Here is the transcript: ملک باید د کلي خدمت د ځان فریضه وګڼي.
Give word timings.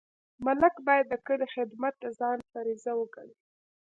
ملک 0.45 0.75
باید 0.87 1.05
د 1.09 1.13
کلي 1.27 1.47
خدمت 1.55 1.93
د 2.03 2.05
ځان 2.19 2.37
فریضه 2.51 2.91
وګڼي. 2.99 3.35